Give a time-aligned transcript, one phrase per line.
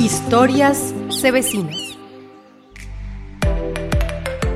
[0.00, 1.89] Historias Cebecinas.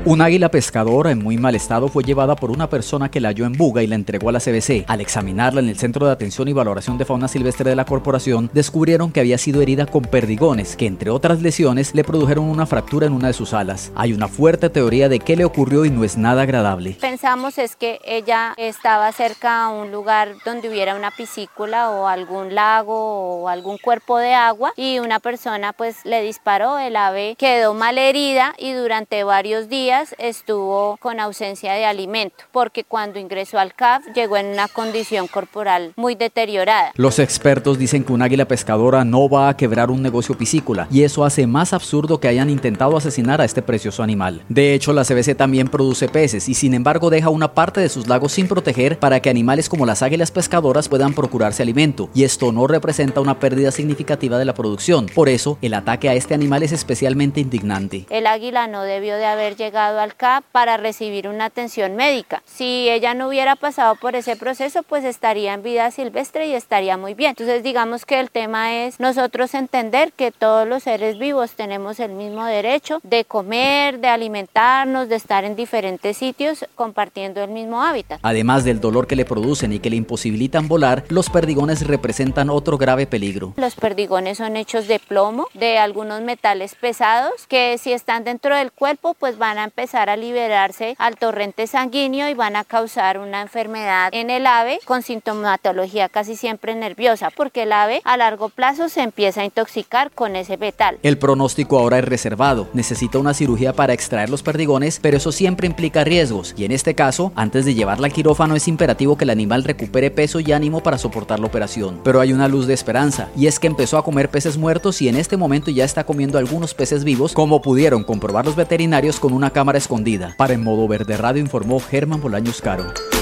[0.07, 3.47] Un águila pescadora en muy mal estado fue llevada por una persona que la halló
[3.47, 4.85] en Buga y la entregó a la CBC.
[4.87, 8.51] Al examinarla en el Centro de Atención y Valoración de Fauna Silvestre de la corporación,
[8.53, 13.07] descubrieron que había sido herida con perdigones, que entre otras lesiones le produjeron una fractura
[13.07, 13.91] en una de sus alas.
[13.95, 16.97] Hay una fuerte teoría de qué le ocurrió y no es nada agradable.
[17.01, 22.53] Pensamos es que ella estaba cerca a un lugar donde hubiera una piscícula o algún
[22.53, 27.73] lago o algún cuerpo de agua y una persona pues le disparó, el ave quedó
[27.73, 33.73] mal herida y durante varios días estuvo con ausencia de alimento, porque cuando ingresó al
[33.73, 36.91] CAF llegó en una condición corporal muy deteriorada.
[36.95, 41.03] Los expertos dicen que un águila pescadora no va a quebrar un negocio piscícola y
[41.03, 44.43] eso hace más absurdo que hayan intentado asesinar a este precioso animal.
[44.49, 48.07] De hecho, la CBC también produce peces y sin embargo deja una parte de sus
[48.07, 52.51] lagos sin proteger para que animales como las águilas pescadoras puedan procurarse alimento y esto
[52.51, 55.07] no representa una pérdida significativa de la producción.
[55.07, 58.05] Por eso, el ataque a este animal es especialmente indignante.
[58.09, 62.41] El águila no debió de haber llegado al CAP para recibir una atención médica.
[62.45, 66.97] Si ella no hubiera pasado por ese proceso, pues estaría en vida silvestre y estaría
[66.97, 67.31] muy bien.
[67.31, 72.11] Entonces digamos que el tema es nosotros entender que todos los seres vivos tenemos el
[72.11, 78.19] mismo derecho de comer, de alimentarnos, de estar en diferentes sitios compartiendo el mismo hábitat.
[78.23, 82.77] Además del dolor que le producen y que le imposibilitan volar, los perdigones representan otro
[82.77, 83.53] grave peligro.
[83.57, 88.71] Los perdigones son hechos de plomo, de algunos metales pesados que si están dentro del
[88.71, 93.41] cuerpo pues van a empezar a liberarse al torrente sanguíneo y van a causar una
[93.41, 98.89] enfermedad en el ave con sintomatología casi siempre nerviosa, porque el ave a largo plazo
[98.89, 100.97] se empieza a intoxicar con ese metal.
[101.03, 105.67] El pronóstico ahora es reservado, necesita una cirugía para extraer los perdigones, pero eso siempre
[105.67, 109.29] implica riesgos y en este caso, antes de llevarla al quirófano es imperativo que el
[109.29, 111.99] animal recupere peso y ánimo para soportar la operación.
[112.03, 115.09] Pero hay una luz de esperanza y es que empezó a comer peces muertos y
[115.09, 119.33] en este momento ya está comiendo algunos peces vivos, como pudieron comprobar los veterinarios con
[119.33, 120.33] una cámara escondida.
[120.35, 123.14] Para En Modo Verde Radio informó Germán Bolaños Caro.